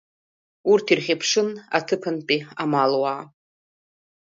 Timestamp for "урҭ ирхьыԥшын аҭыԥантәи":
0.71-2.39